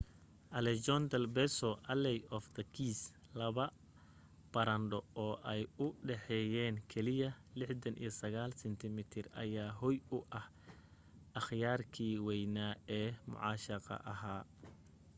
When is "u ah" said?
10.17-10.47